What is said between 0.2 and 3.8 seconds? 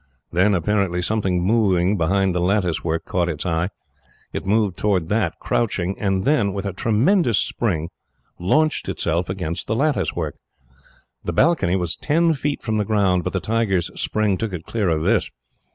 Then, apparently, something moving behind the lattice work caught its eye.